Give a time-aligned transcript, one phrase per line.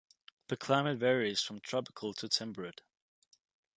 [0.47, 2.81] The climate varies from tropical to temperate.